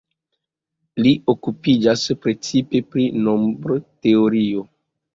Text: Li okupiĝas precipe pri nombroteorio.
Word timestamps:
Li 1.07 1.11
okupiĝas 1.33 2.07
precipe 2.25 2.85
pri 2.91 3.09
nombroteorio. 3.29 4.69